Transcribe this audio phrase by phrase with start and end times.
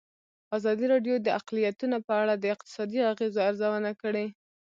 [0.57, 4.25] ازادي راډیو د اقلیتونه په اړه د اقتصادي اغېزو ارزونه کړې.